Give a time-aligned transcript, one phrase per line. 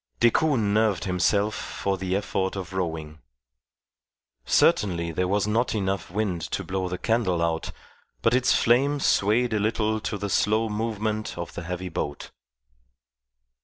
[0.19, 3.19] Decoud nerved himself for the effort of rowing.
[4.45, 7.71] Certainly there was not enough wind to blow the candle out,
[8.23, 12.31] but its flame swayed a little to the slow movement of the heavy boat.